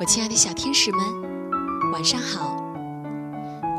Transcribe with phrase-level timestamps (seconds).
[0.00, 1.00] 我亲爱的小天使们，
[1.90, 2.56] 晚上好！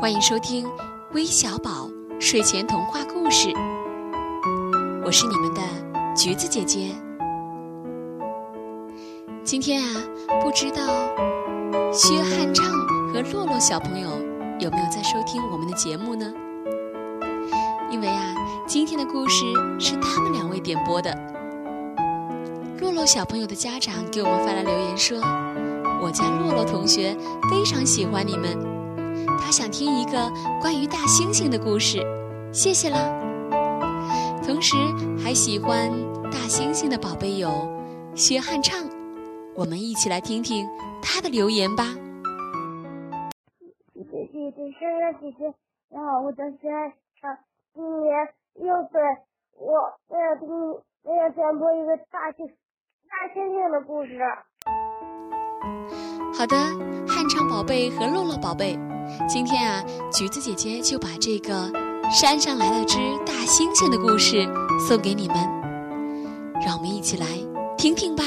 [0.02, 0.68] 欢迎收听
[1.12, 1.88] 微小宝
[2.20, 3.48] 睡前童话故事，
[5.02, 5.62] 我是你们的
[6.14, 6.94] 橘子姐姐。
[9.42, 9.88] 今天啊，
[10.42, 10.84] 不知道
[11.90, 12.66] 薛汉畅
[13.14, 14.10] 和洛洛小朋友
[14.58, 16.30] 有没有在收听我们的节目呢？
[17.90, 18.34] 因为啊，
[18.66, 19.46] 今天的故事
[19.78, 21.16] 是他们两位点播的。
[22.78, 25.18] 洛洛小朋友的家长给我们发来留言说。
[26.02, 27.14] 我家洛洛同学
[27.50, 28.56] 非常喜欢你们，
[29.38, 30.30] 他想听一个
[30.60, 32.00] 关于大猩猩的故事，
[32.52, 32.98] 谢谢啦。
[34.42, 34.74] 同时
[35.22, 35.90] 还喜欢
[36.32, 37.50] 大猩猩的宝贝有
[38.16, 38.88] 薛汉畅，
[39.54, 40.66] 我们一起来听听
[41.02, 41.84] 他的留言吧。
[43.92, 45.54] 姐姐姐姐，生日姐姐，
[45.90, 47.38] 你好，我叫薛汉畅，
[47.74, 48.16] 今年
[48.54, 48.98] 六岁，
[49.52, 49.76] 我
[50.08, 50.48] 我要听，
[51.04, 52.48] 我要讲播一个大猩
[53.04, 54.18] 大猩猩的故事。
[56.32, 56.56] 好的，
[57.06, 58.78] 汉昌宝贝和洛洛宝贝，
[59.28, 61.70] 今天啊，橘子姐姐就把这个
[62.10, 65.36] 山上来了只大猩猩的故事送给你们，
[66.64, 67.26] 让我们一起来
[67.76, 68.24] 听听吧。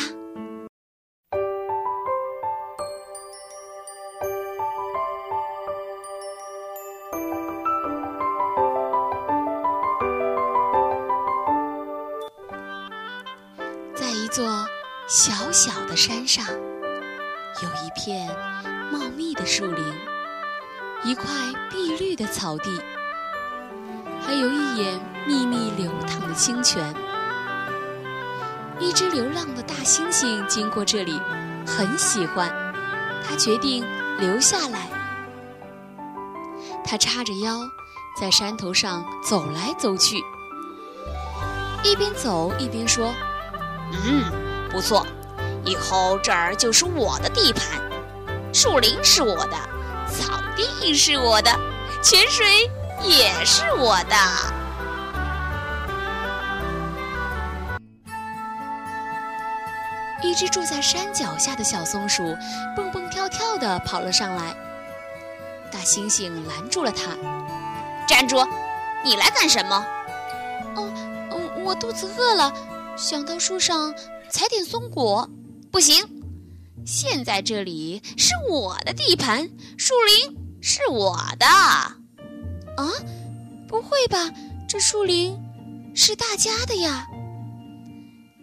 [13.96, 14.46] 在一座
[15.08, 16.46] 小小的山上。
[17.62, 18.28] 有一片
[18.92, 19.86] 茂密的树林，
[21.04, 21.26] 一块
[21.70, 22.82] 碧绿的草地，
[24.26, 26.94] 还有一眼秘密流淌的清泉。
[28.80, 31.22] 一只流浪的大猩猩经过这里，
[31.66, 32.52] 很喜欢，
[33.24, 33.86] 它决定
[34.18, 34.88] 留下来。
[36.84, 37.60] 它叉着腰，
[38.20, 40.18] 在山头上走来走去，
[41.84, 43.14] 一边走一边说
[43.94, 44.24] ：“嗯，
[44.72, 45.06] 不错。”
[45.66, 47.82] 以后这儿就是我的地盘，
[48.54, 49.58] 树林是我的，
[50.12, 51.52] 草地是我的，
[52.02, 52.70] 泉水
[53.02, 54.16] 也是我的。
[60.22, 62.36] 一只住在山脚下的小松鼠
[62.76, 64.56] 蹦蹦跳跳地跑了上来，
[65.72, 67.12] 大猩猩拦住了它
[68.08, 68.38] ：“站住！
[69.04, 69.86] 你来干什么
[70.76, 70.92] ？”“哦，
[71.64, 72.52] 我肚子饿了，
[72.96, 73.94] 想到树上
[74.30, 75.30] 采点松果。”
[75.74, 76.06] 不行，
[76.86, 81.48] 现在这里是我的地盘，树林是我的。
[81.48, 81.98] 啊，
[83.68, 84.32] 不会吧？
[84.70, 85.36] 这树林
[85.96, 87.08] 是大家的呀！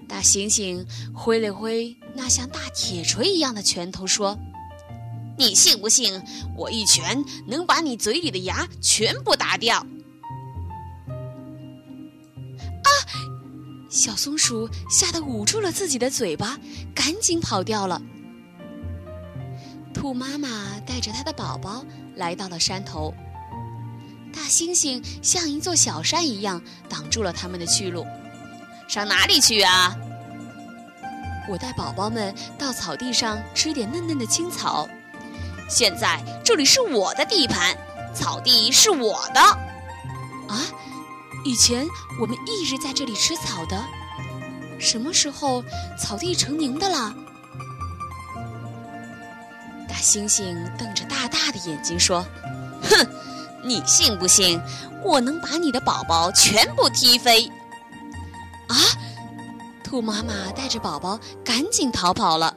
[0.08, 4.36] 大猩猩挥了挥那像大铁锤一样的拳头，说
[5.38, 6.20] ：“你信不信
[6.56, 9.86] 我一拳能把你嘴里的牙全部打掉？”
[13.90, 16.56] 小松鼠吓得捂住了自己的嘴巴，
[16.94, 18.00] 赶紧跑掉了。
[19.92, 21.84] 兔妈妈带着它的宝宝
[22.14, 23.12] 来到了山头，
[24.32, 28.06] 大猩猩像一座小山一样挡住了他们的去路。
[28.88, 29.96] 上哪里去啊？
[31.48, 34.88] 我带宝宝们到草地上吃点嫩嫩的青草。
[35.68, 37.76] 现在这里是我的地盘，
[38.14, 39.40] 草地是我的。
[39.40, 40.62] 啊？
[41.44, 41.86] 以前
[42.20, 43.82] 我们一直在这里吃草的，
[44.78, 45.64] 什么时候
[45.98, 47.14] 草地成您的了？
[49.88, 52.24] 大猩猩瞪着大大的眼睛说
[52.82, 53.06] ：“哼，
[53.64, 54.60] 你信不信
[55.02, 57.50] 我能把你的宝宝全部踢飞？”
[58.68, 58.76] 啊！
[59.82, 62.56] 兔妈妈带着宝宝赶紧逃跑了。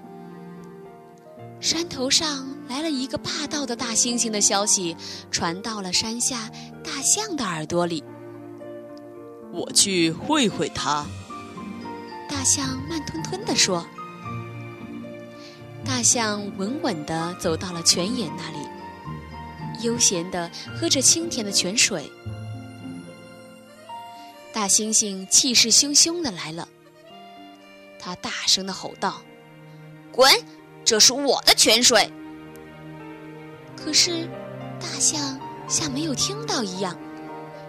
[1.60, 4.96] 山头上来了一个霸道的大猩猩的消息，
[5.32, 6.52] 传到了山下
[6.84, 8.04] 大象的耳朵里。
[9.54, 11.06] 我去会会他。
[12.28, 13.86] 大象慢吞吞地说。
[15.86, 22.10] 大象稳稳地走到了泉眼那里，悠闲地喝着清甜的泉水。
[24.52, 26.68] 大猩猩气势汹汹地来了，
[28.00, 29.22] 他大声地吼道
[30.12, 30.32] ：“滚！
[30.84, 32.12] 这是我的泉水！”
[33.78, 34.28] 可是，
[34.80, 36.98] 大象像没有听到一样，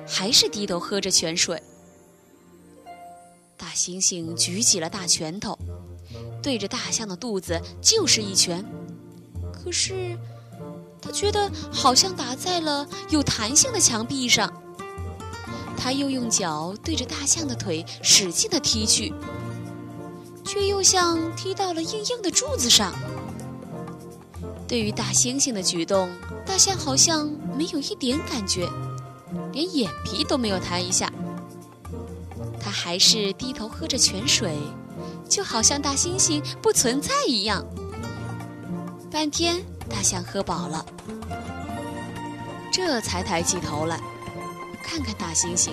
[0.06, 1.62] 还是低头喝着泉水。
[3.74, 5.58] 大猩猩举起了大拳头，
[6.40, 8.64] 对着大象的肚子就是一拳。
[9.52, 10.16] 可是，
[11.02, 14.48] 他觉得好像打在了有弹性的墙壁上。
[15.76, 19.12] 他又用脚对着大象的腿使劲的踢去，
[20.44, 22.94] 却又像踢到了硬硬的柱子上。
[24.68, 26.08] 对于大猩猩的举动，
[26.46, 27.28] 大象好像
[27.58, 28.70] 没有一点感觉，
[29.52, 31.12] 连眼皮都没有抬一下。
[32.64, 34.56] 他还是低头喝着泉水，
[35.28, 37.62] 就好像大猩猩不存在一样。
[39.10, 40.84] 半天，大象喝饱了，
[42.72, 44.00] 这才抬起头来，
[44.82, 45.72] 看看大猩猩，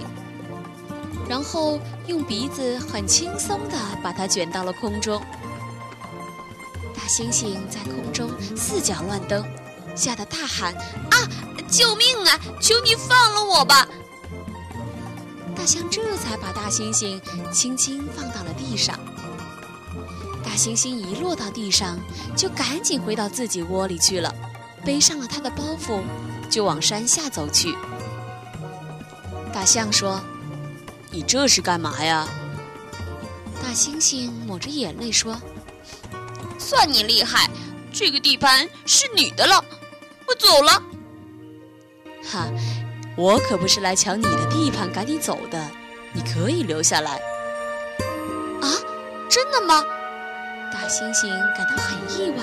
[1.29, 5.21] 然后用鼻子很轻松地把它卷到了空中。
[6.93, 9.43] 大猩猩在空中四脚乱蹬，
[9.95, 10.73] 吓得大喊
[11.09, 11.17] ：“啊，
[11.69, 12.37] 救命啊！
[12.61, 13.87] 求你放了我吧！”
[15.61, 17.21] 大象这才把大猩猩
[17.51, 18.99] 轻轻放到了地上。
[20.43, 21.99] 大猩猩一落到地上，
[22.35, 24.33] 就赶紧回到自己窝里去了，
[24.83, 26.01] 背上了他的包袱，
[26.49, 27.75] 就往山下走去。
[29.53, 30.19] 大象说
[31.11, 32.27] ：“你这是干嘛呀？”
[33.61, 35.39] 大猩猩抹着眼泪说
[36.57, 37.47] ：“算你厉害，
[37.93, 39.63] 这个地盘是你的了，
[40.27, 40.81] 我走了。”
[42.25, 42.47] 哈。
[43.21, 45.69] 我可不是来抢你的地盘赶你走的，
[46.11, 47.11] 你可以留下来。
[48.59, 48.73] 啊，
[49.29, 49.83] 真的吗？
[50.73, 52.37] 大猩猩感到很意外。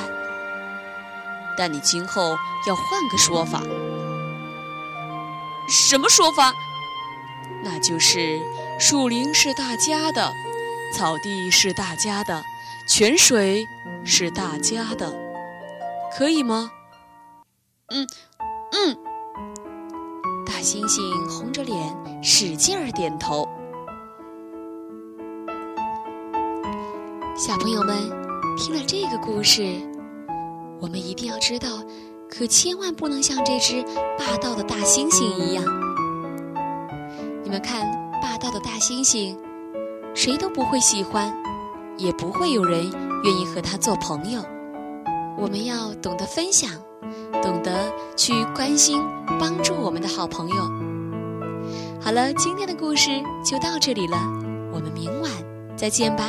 [1.56, 2.38] 但你今后
[2.68, 3.60] 要换个说法。
[5.68, 6.54] 什么说法？
[7.64, 8.38] 那就是
[8.78, 10.32] 树林是大家的，
[10.96, 12.40] 草地是大家的，
[12.86, 13.66] 泉水
[14.04, 15.12] 是大家的，
[16.16, 16.70] 可以吗？
[17.88, 18.06] 嗯，
[18.70, 19.07] 嗯。
[20.58, 23.48] 大猩猩红着脸，使劲儿点头。
[27.36, 27.94] 小朋友们，
[28.56, 29.62] 听了这个故事，
[30.80, 31.68] 我们一定要知道，
[32.28, 33.84] 可千万不能像这只
[34.18, 35.62] 霸道的大猩猩一样。
[37.44, 37.86] 你们看，
[38.20, 39.38] 霸道的大猩猩，
[40.12, 41.32] 谁都不会喜欢，
[41.96, 42.90] 也不会有人
[43.22, 44.42] 愿意和他做朋友。
[45.36, 46.68] 我们要懂得分享。
[47.42, 49.02] 懂得去关心、
[49.38, 50.56] 帮助我们的好朋友。
[52.00, 53.10] 好了，今天的故事
[53.44, 54.16] 就到这里了，
[54.72, 55.30] 我们明晚
[55.76, 56.24] 再见吧。